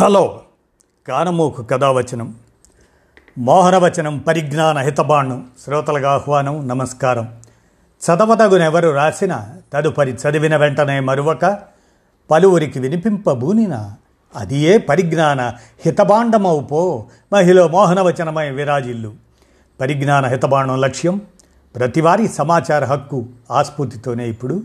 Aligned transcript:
Hello. 0.00 0.40
కానమోకు 1.08 1.62
కథావచనం. 1.62 2.34
మోహనవచనం 3.38 4.18
పరిజ్ఞాన 4.18 4.78
హితబాణం. 4.78 5.50
శ్రోతలకు 5.64 6.06
ఆహ్వానం 6.06 6.68
నమస్కారం. 6.68 7.34
చదవదగునెవరు 7.88 8.88
రాసిన 8.88 9.48
తదుపరి 9.72 10.12
చదివిన 10.12 10.56
వెంటనే 10.56 11.00
మరువక 11.00 11.58
పలువురికి 12.30 12.78
వినిపింపబూనిన 12.78 13.92
అది 14.36 14.58
ఏ 14.58 14.78
పరిజ్ఞాన 14.78 15.52
హితబాండమవు 15.86 16.60
పో. 16.60 17.06
మహిళ 17.32 17.66
మోహనవచనమై 17.66 18.50
విరాజిల్లు. 18.50 19.14
పరిజ్ఞాన 19.80 20.26
హితబాణం 20.26 20.80
లక్ష్యం 20.80 21.20
ప్రతివారీ 21.76 22.28
సమాచార 22.28 22.84
హక్కు 22.84 23.26
ఆస్ఫూర్తితోనే 23.50 24.28
ఇప్పుడు. 24.28 24.62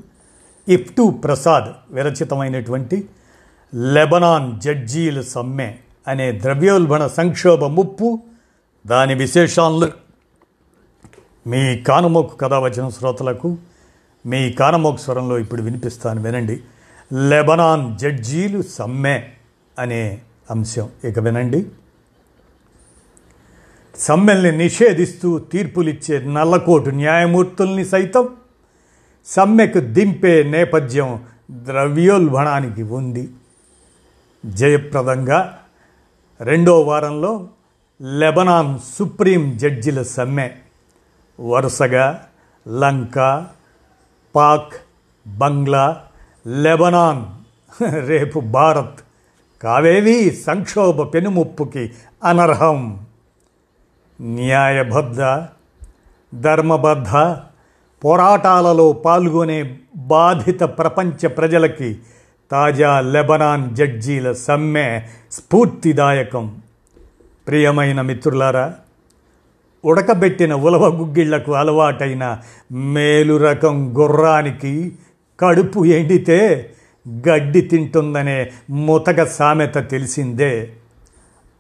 ఇఫ్టు 0.70 1.10
ప్రసాద్ 1.24 1.94
విరచితమైనటువంటి 1.94 3.10
లెబనాన్ 3.74 4.62
జడ్జీలు 4.62 5.22
సమ్మె 5.22 5.76
అనే 6.08 6.32
ద్రవ్యోల్బణ 6.32 7.08
సంక్షోభ 7.08 7.64
ముప్పు 7.64 8.20
దాని 8.88 9.14
విశేషాలు. 9.14 9.92
మీ 11.48 11.78
కానమోకు 11.78 12.36
కథ 12.36 12.54
వచ్చిన 12.54 12.90
శ్రోతలకు 12.90 13.58
మీ 14.26 14.52
కానమోకు 14.52 14.98
స్వరంలో 14.98 15.40
ఇప్పుడు 15.40 15.62
వినిపిస్తాను 15.62 16.22
వినండి. 16.22 16.62
లెబనాన్ 17.14 17.98
జడ్జీలు 17.98 18.62
సమ్మె 18.62 19.24
అనే 19.80 20.22
అంశం. 20.52 20.90
ఇక 21.04 21.20
వినండి. 21.20 21.66
సమ్మెల్ని 23.98 24.58
నిషేధిస్తూ 24.58 25.40
తీర్పులిచ్చే 25.40 26.24
నల్లకోటు 26.26 26.90
న్యాయమూర్తుల్ని 26.90 27.86
సైతం 27.86 28.30
సమ్మెకు 29.26 29.80
దింపే 29.80 30.44
నేపథ్యం 30.44 31.24
ద్రవ్యోల్బణానికి 31.52 32.84
ఉంది. 32.84 33.30
జయప్రదంగా 34.46 35.60
రెండో 36.42 36.82
వారంలో 36.82 37.48
లెబనాన్ 38.02 38.80
సుప్రీం 38.80 39.58
జడ్జిల 39.58 40.02
సమ్మె. 40.02 40.52
వరుసగా 41.40 42.28
లంక 42.68 43.46
పాక్ 44.36 44.74
బంగ్లా 45.28 46.04
లెబనాన్ 46.48 47.26
రేపు 48.08 48.40
భారత్. 48.40 49.00
కావేవి 49.64 50.32
సంక్షోభ 50.32 51.02
పెనుముప్పుకి 51.02 51.92
అనర్హం. 52.24 53.06
న్యాయబద్ధ 54.22 55.44
ధర్మబద్ధ 56.42 57.10
పోరాటాలలో 58.06 58.92
పాల్గొనే 58.92 59.78
బాధిత 59.96 60.64
ప్రపంచ 60.64 61.28
ప్రజలకి 61.28 62.00
తాజా 62.52 63.02
లెబనాన్ 63.02 63.76
జడ్జీల 63.76 64.32
సమ్మె 64.32 65.02
స్ఫూర్తిదాయకం. 65.32 66.58
ప్రియమైన 67.48 68.02
మిత్రులారా 68.02 68.76
ఉడకబెట్టిన 69.86 70.54
ఉలవ 70.54 70.86
గుగ్గిళ్ళకు 70.86 71.52
అలవాటైన 71.52 72.42
మేలు 72.72 73.38
రకం 73.38 73.94
గుర్రానికి 73.98 74.96
కడుపు 75.40 75.86
ఎండితే 75.86 76.72
గడ్డి 77.28 77.62
తింటుందనే 77.62 78.52
ముతక 78.70 79.24
సామెత 79.24 79.90
తెలిసిందే. 79.90 80.74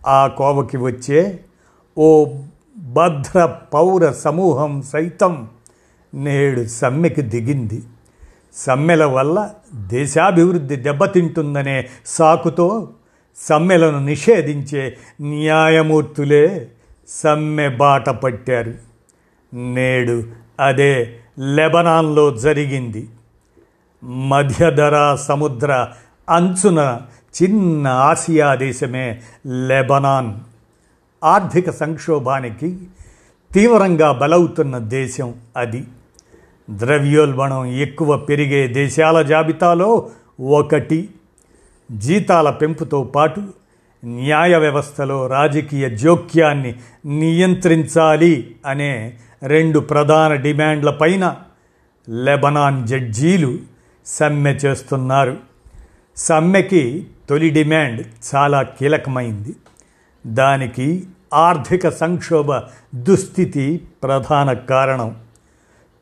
ఆ 0.07 0.27
కోవకి 0.27 0.77
వచ్చే 0.77 1.39
ఓ 1.97 2.33
భద్ర 2.77 3.45
పౌర 3.45 4.11
సమూహం 4.11 4.81
సైతం 4.81 5.47
నేడు 6.13 6.65
సమ్మెకి 6.65 7.21
దిగింది. 7.21 7.83
సమ్మెల 8.55 9.05
వల్ల 9.05 9.49
దేశాభివృద్ధి 9.75 10.75
దెబ్బతింటుందనే 10.75 11.87
సాకుతో 12.05 12.89
సమ్మెలను 13.37 14.05
నిషేధించే 14.05 14.97
న్యాయమూర్తులే 15.21 16.67
సమ్మె 17.09 17.69
బాట 17.69 18.09
పట్టారు. 18.09 18.73
నేడు 19.53 20.23
అదే 20.59 21.19
లెబనాన్లో 21.39 22.37
జరిగింది. 22.37 23.09
మధ్యధరా 24.03 25.15
సముద్ర 25.15 25.87
అంచున 26.29 27.01
చిన్న 27.43 27.87
ఆసియా 27.87 28.55
దేశమే 28.55 29.21
లెబనాన్. 29.67 30.33
ఆర్థిక 31.23 31.69
సంక్షోభానికి 31.69 32.77
తీవ్రంగా 33.53 34.11
బలవుతున్న 34.11 34.77
దేశం 34.77 35.33
అది. 35.57 35.83
ద్రవ్యోల్బణం 36.69 37.65
ఎక్కువ 37.65 38.17
పెరిగే 38.17 38.67
దేశాల 38.67 39.21
జాబితాలో 39.21 40.09
ఒకటి 40.41 41.09
జీతాల 41.91 42.49
పెంపుతో 42.49 43.03
పాటు 43.03 43.43
న్యాయ 44.05 44.57
వ్యవస్థలో 44.57 45.27
రాజకీయ 45.27 45.89
జోక్యాన్ని 45.89 46.75
నియంత్రించాలి 47.05 48.55
అనే 48.65 49.17
రెండు 49.43 49.79
ప్రధాన 49.79 50.35
డిమాండ్లపైన 50.35 51.35
లెబనాన్ 52.09 52.87
జడ్జీలు 52.87 53.59
సమ్మె 54.05 54.51
చేస్తున్నారు. 54.51 55.37
సమ్మెకి 56.17 57.07
తొలి 57.29 57.49
డిమాండ్ 57.49 58.03
చాలా 58.35 58.61
కీలకమైంది. 58.61 59.55
దానికి 60.27 61.03
ఆర్థిక 61.33 61.89
సంక్షోభ 61.89 62.53
దుస్థితి 62.95 63.81
ప్రధాన 64.03 64.53
కారణం. 64.53 65.15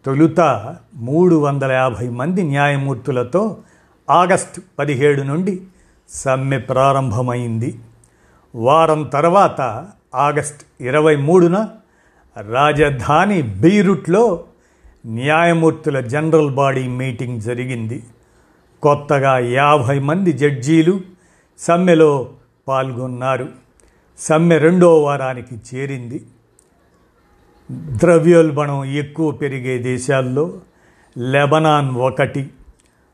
తొలుత 0.06 0.76
మూడు 0.96 1.36
వందల 1.36 1.72
యాభై 1.72 2.10
మంది 2.10 2.44
న్యాయమూర్తులతో 2.44 3.58
ఆగస్టు 4.10 4.62
పదిహేడు 4.80 5.22
నుండి 5.22 5.62
సమ్మె 6.10 6.58
ప్రారంభమైంది. 6.58 7.80
వారం 8.56 9.04
తర్వాత 9.04 9.88
ఆగస్ట్ 10.16 10.84
ఇరవై 10.84 11.16
మూడున 11.16 11.70
రాజధాని 12.42 13.42
బీరుట్లో 13.42 14.44
న్యాయమూర్తుల 15.06 16.00
జనరల్ 16.00 16.50
బాడీ 16.50 16.88
మీటింగ్ 16.88 17.42
జరిగింది. 17.42 18.04
కొత్తగా 18.82 19.38
యాభై 19.38 20.00
మంది 20.00 20.34
జడ్జీలు 20.34 21.02
సమ్మెలో 21.60 22.30
పాల్గొన్నారు. 22.68 23.50
సమ్మె 24.18 24.58
రెండో 24.58 25.04
వారానికి 25.04 25.56
చేరింది. 25.56 26.24
ద్రవ్యోల్బణం 27.72 28.86
ఎక్కువ 28.86 29.32
పెరిగే 29.32 29.78
దేశాల్లో 29.78 30.60
లెబనాన్ 31.18 31.96
ఒకటి 31.96 32.50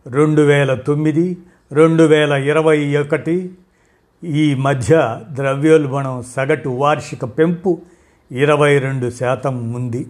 రెండు 0.08 0.42
వేల 0.42 0.74
తొమ్మిది 0.74 1.38
రెండు 1.72 2.04
వేల 2.04 2.32
ఇరవై 2.32 2.98
ఒకటి 2.98 3.52
ఈ 4.24 4.56
మధ్య 4.56 5.20
ద్రవ్యోల్బణం 5.32 6.24
సగటు 6.36 6.70
వార్షిక 6.70 7.26
పెంపు 7.26 7.82
ఇరవై 8.32 8.80
రెండు 8.80 9.10
శాతం 9.10 9.74
ఉంది. 9.74 10.08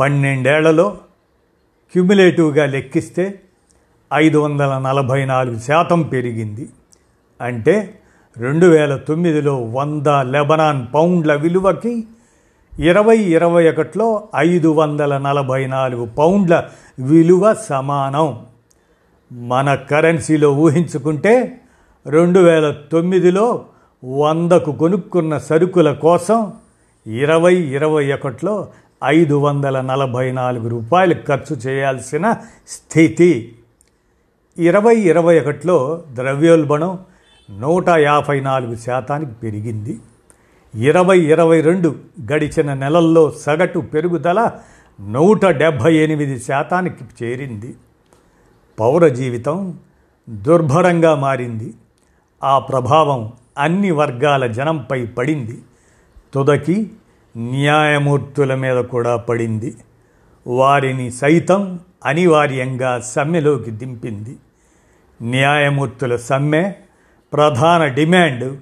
పన్నెండేళ్ళలో 0.00 0.98
క్యుములేటివ్గా 1.92 2.66
లెక్కిస్తే 2.66 3.40
ఐదు 4.12 4.38
వందల 4.38 4.78
నలభై 4.78 5.24
నాలుగు 5.24 5.58
శాతం 5.58 6.02
పెరిగింది. 6.02 6.68
అంటే 7.40 8.00
రెండు 8.38 8.66
వేల 8.66 8.96
తొమ్మిదిలో 8.96 9.56
వంద 9.56 10.06
లెబనాన్ 10.06 10.86
పౌండ్ల 10.94 11.34
విలువకి 11.34 12.04
ఇరవై 12.78 13.18
ఇరవై 13.18 13.70
ఒకటిలో 13.70 14.28
ఐదు 14.36 14.68
వందల 14.68 15.18
నలభై 15.18 15.66
నాలుగు 15.66 16.04
పౌండ్ల 16.04 16.68
విలువ 17.00 17.54
సమానం. 17.54 18.46
మన 19.32 19.74
కరెన్సీలో 19.74 20.52
ఊహించుకుంటే 20.52 21.60
రెండు 22.06 22.40
వేల 22.40 22.74
తొమ్మిదిలో 22.92 23.64
వందకు 24.04 24.72
కొనుక్కున్న 24.72 25.38
సరుకుల 25.38 25.92
కోసం 25.92 26.52
ఇరవై 27.06 27.54
ఇరవై 27.54 28.12
ఒకటిలో 28.12 28.68
ఐదు 29.04 29.34
వందల 29.34 29.80
నలభై 29.80 30.32
నాలుగు 30.32 30.68
రూపాయలు 30.68 31.14
ఖర్చు 31.28 31.56
చేయాల్సిన 31.56 32.36
స్థితి. 32.68 33.52
ఇరవై 34.58 34.96
ఇరవై 34.96 35.40
ఒకటిలో 35.40 36.02
ద్రవ్యోల్బణం 36.12 36.98
నూట 37.50 37.88
యాభై 37.88 38.40
నాలుగు 38.40 38.76
శాతానికి 38.76 39.32
పెరిగింది. 39.42 39.98
ఇరవై 40.74 41.18
ఇరవై 41.18 41.60
రెండు 41.60 41.96
గడిచిన 42.32 42.74
నెలల్లో 42.74 43.30
సగటు 43.30 43.78
పెరుగుదల 43.78 44.52
నూట 45.00 45.46
డెబ్భై 45.46 45.94
ఎనిమిది 45.94 46.38
శాతానికి 46.38 47.24
చేరింది. 47.24 47.74
పౌర 48.80 49.08
జీవితం 49.08 49.78
దుర్భరంగా 50.30 51.14
మారింది. 51.14 51.74
ఆ 52.44 52.58
ప్రభావం 52.58 53.32
అన్ని 53.58 53.90
వర్గాల 53.90 54.46
జనంపై 54.46 55.06
పడింది. 55.06 55.58
తుదకి 56.34 56.90
న్యాయమూర్తుల 57.36 58.54
మీద 58.54 58.76
కూడా 58.76 59.16
పడింది. 59.16 59.76
వారిని 60.46 61.10
సైతం 61.10 61.80
అనివార్యంగా 62.04 63.00
సమ్మెలోకి 63.00 63.70
దింపింది. 63.70 64.36
న్యాయమూర్తుల 65.22 66.16
సమ్మె 66.16 66.72
ప్రధాన 67.32 67.86
డిమాండ్ 67.86 68.58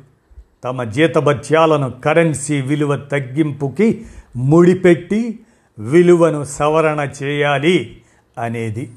తమ 0.65 0.85
జీతభత్యాలను 0.85 1.91
కరెన్సీ 1.91 2.61
విలువ 2.61 2.97
తగ్గింపుకి 2.97 4.05
ముడిపెట్టి 4.37 5.39
విలువను 5.79 6.45
సవరణ 6.45 7.09
చేయాలి 7.23 8.01
అనేది. 8.39 8.91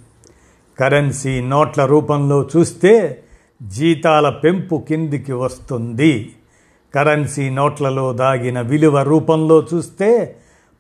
కరెన్సీ 0.80 1.42
నోట్ల 1.42 1.86
రూపంలో 1.86 2.50
చూస్తే 2.57 3.24
జీతాల 3.63 4.30
పెంపు 4.30 4.83
కిందికి 4.89 5.33
వస్తుంది. 5.33 6.36
కరెన్సీ 6.95 7.50
నోట్లలో 7.50 8.13
దాగిన 8.13 8.62
విలువ 8.62 9.01
రూపంలో 9.01 9.68
చూస్తే 9.74 10.36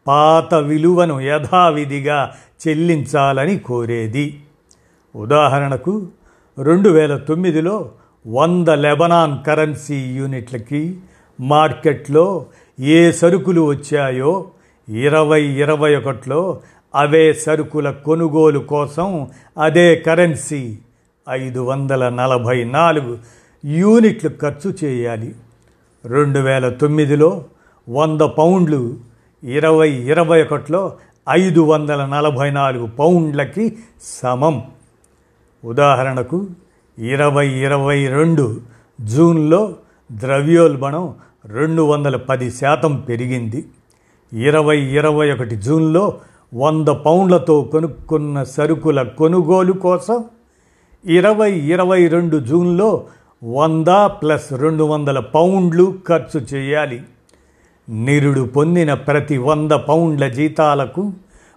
పాత 0.07 0.53
విలువను 0.53 1.21
యథావిధిగా 1.21 2.35
చెల్లించాలని 2.67 3.57
కోరేది. 3.57 4.43
ఉదాహరణకు 5.15 6.07
రెండు 6.63 6.89
వేల 6.89 7.17
తొమ్మిదిలో 7.17 7.91
వంద 8.27 8.67
లెబనాన్ 8.67 9.45
కరెన్సీ 9.45 9.95
యూనిట్లకి 9.95 10.97
మార్కెట్లో 11.41 12.45
ఏ 12.79 13.11
సరుకులు 13.11 13.61
వచ్చాయో 13.61 14.47
ఇరవై 14.89 15.43
ఇరవై 15.43 15.95
ఒకటిలో 15.95 16.61
అవే 16.95 17.33
సరుకుల 17.33 17.91
కొనుగోలు 17.91 18.59
కోసం 18.59 19.27
అదే 19.61 19.95
కరెన్సీ 19.95 20.77
ఐదు 21.29 21.59
వందల 21.59 22.09
నలభై 22.09 22.63
నాలుగు 22.63 23.17
యూనిట్లు 23.65 24.29
ఖర్చు 24.41 24.73
చేయాలి. 24.83 25.35
రెండు 26.05 26.39
వేల 26.39 26.69
తొమ్మిదిలో 26.69 27.43
వంద 27.89 28.21
పౌండ్లు 28.21 28.97
ఇరవై 29.43 29.91
ఇరవై 29.91 30.43
ఒకటిలో 30.43 30.97
ఐదు 31.29 31.61
వందల 31.61 32.05
నలభై 32.05 32.51
నాలుగు 32.51 32.85
పౌండ్లకి 32.85 33.77
సమం. 34.01 34.63
ఉదాహరణకు 35.65 36.47
ఇరవై 36.97 37.47
ఇరవై 37.47 38.07
రెండు 38.07 38.61
జూన్లో 39.01 39.73
ద్రవ్యోల్బణం 40.11 41.13
రెండు 41.45 41.81
వందల 41.81 42.15
పది 42.15 42.51
శాతం 42.51 42.95
పెరిగింది. 43.09 43.65
ఇరవై 44.33 44.77
ఇరవై 44.77 45.31
ఒకటి 45.31 45.55
జూన్లో 45.55 46.19
వంద 46.53 46.87
పౌండ్లతో 46.87 47.61
కొనుక్కున్న 47.61 48.43
సరుకుల 48.43 49.03
కొనుగోలు 49.03 49.73
కోసం 49.73 50.23
ఇరవై 51.05 51.51
ఇరవై 51.51 52.07
రెండు 52.07 52.37
జూన్లో 52.37 53.05
వంద 53.43 53.87
ప్లస్ 53.87 54.53
రెండు 54.53 54.83
వందల 54.83 55.19
పౌండ్లు 55.19 55.97
ఖర్చు 56.07 56.39
చేయాలి. 56.53 57.01
నిరుడు 57.89 58.41
పొందిన 58.41 58.93
ప్రతి 58.93 59.37
వంద 59.37 59.71
పౌండ్ల 59.71 60.27
జీతాలకు 60.27 61.13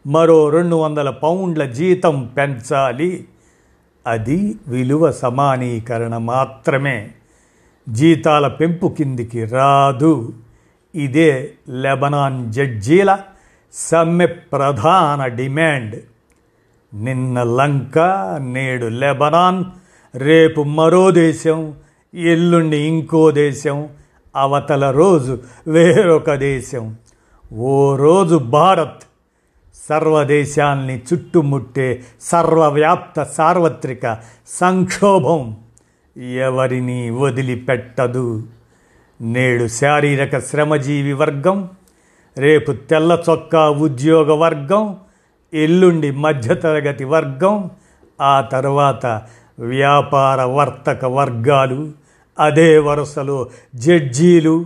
మరో 0.06 0.48
రెండు 0.48 0.76
వందల 0.76 1.10
పౌండ్ల 1.10 1.64
జీతం 1.64 2.30
పెంచాలి. 2.36 3.26
అది 4.06 4.56
విలువ 4.68 5.12
సమానీకరణ 5.12 6.16
మాత్రమే 6.16 7.10
జీతాల 7.88 8.48
పెంపు 8.48 8.94
కిందికి 8.98 9.44
రాదు. 9.44 10.32
ఇదే 10.94 11.52
లెబనాన్ 11.68 12.52
జడ్జీల 12.52 13.18
సమ్మె 13.72 14.26
ప్రధాన 14.26 15.26
డిమాండ్. 15.26 15.96
నిన్న 16.94 17.42
లంక 17.42 17.98
నేడు 18.40 18.86
లెబనాన్ 18.86 19.64
రేపు 20.16 20.60
మరో 20.62 21.10
దేశం 21.10 21.74
ఎల్లుండి 22.14 22.76
ఇంకో 22.76 23.30
దేశం 23.30 23.88
అవతల 24.36 24.90
రోజు 24.90 25.38
వేరొక 25.68 26.34
దేశం. 26.34 26.96
ఓ 27.52 27.96
రోజు 27.96 28.36
భారత్ 28.36 29.05
సర్వదేశాల్ని 29.88 30.96
చుట్టుముట్టే 31.08 31.88
సర్వవ్యాప్త 32.20 33.22
సార్వత్రిక 33.36 34.04
సంక్షోభం 34.60 35.40
ఎవరిని 36.42 37.00
వదిలిపెట్టదు 37.20 38.26
నేడు 39.20 39.66
శారీరక 39.80 40.38
శ్రమజీవి 40.40 41.14
వర్గం 41.14 41.58
రేపు 42.36 42.72
తెల్ల 42.90 43.12
చొక్కా 43.28 43.62
ఉద్యోగ 43.80 44.30
వర్గం 44.38 44.82
ఎల్లుండి 45.52 46.10
మధ్యతరగతి 46.16 47.04
వర్గం 47.04 47.54
ఆ 48.20 48.40
తర్వాత 48.52 49.06
వ్యాపార 49.68 50.40
వర్తక 50.52 51.04
వర్గాలు 51.04 51.80
అదే 52.38 52.70
వరుసలో 52.78 53.38
జడ్జీలు 53.74 54.56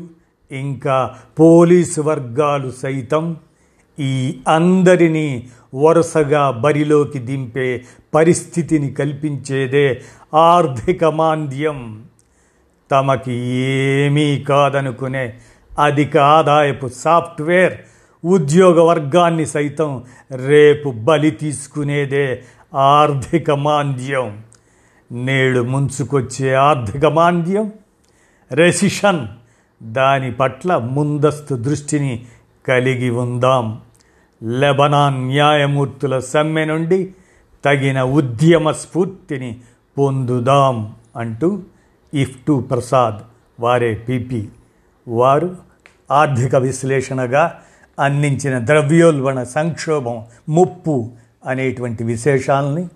ఇంకా 0.51 0.97
పోలీసు 1.39 2.01
వర్గాలు 2.01 2.71
సైతం 2.71 3.25
ఈ 4.01 4.39
అందరినీ 4.49 5.49
వరుసగా 5.75 6.51
బరిలోకి 6.51 7.19
దింపే 7.19 7.85
పరిస్థితిని 8.15 8.91
కల్పించేదే 8.91 10.01
ఆర్థిక 10.35 11.05
మాంద్యం. 11.05 12.05
తమకి 12.91 13.33
ఏమీ 13.57 14.39
కాదనుకునే 14.39 15.35
అధిక 15.79 16.17
ఆదాయపు 16.17 16.89
సాఫ్ట్వేర్ 16.89 17.73
ఉద్యోగ 18.25 18.81
వర్గాన్ని 18.81 19.47
సైతం 19.47 20.05
రేపు 20.47 20.91
బలి 20.91 21.31
తీసుకునేదే 21.31 22.43
ఆర్థిక 22.75 23.51
మాంద్యం. 23.51 24.43
నేడు 25.13 25.61
ముంచుకొచ్చే 25.61 26.55
ఆర్థిక 26.55 27.07
మాంద్యం? 27.07 27.73
రెసిషన్. 28.53 29.27
దాని 29.83 30.33
పట్ల 30.33 30.77
ముందస్తు 30.77 31.55
దృష్టిని 31.55 32.25
కలిగి 32.69 33.11
ఉందాం. 33.11 33.81
లెబనాన్ 34.43 35.15
న్యాయమూర్తుల 35.15 36.19
సమ్మె 36.19 36.65
నుండి 36.65 37.15
తగిన 37.65 38.03
ఉద్యమ 38.03 38.71
స్ఫూర్తిని 38.71 39.61
పొందుదాం 39.99 40.95
అంటూ 41.17 41.63
ఇఫ్టు 42.15 42.67
ప్రసాద్ 42.71 43.17
వారే 43.61 43.95
పిపి. 43.95 44.49
వారు 45.09 45.57
ఆర్థిక 46.11 46.57
విశ్లేషణగా 46.57 47.59
అందించిన 48.01 48.67
ద్రవ్యోల్బణ 48.67 49.43
సంక్షోభం 49.43 50.25
ముప్పు 50.49 51.11
అనేటువంటి 51.47 52.05
విశేషాలని 52.05 52.89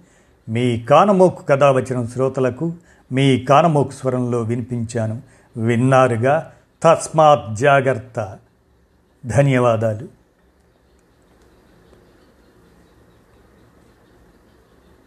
మీ 0.48 0.80
కానమోకు 0.80 1.42
కథ 1.42 1.64
వచ్చిన 1.64 2.06
శ్రోతలకు 2.06 2.72
మీ 3.12 3.38
కానమోకు 3.38 3.90
స్వరంలో 3.90 4.42
వినిపించాను. 4.42 5.22
విన్నారుగా 5.56 6.52
తస్మాత్ 6.82 7.56
జాగ్రత్త. 7.56 8.36
ధన్యవాదాలు. 9.26 10.23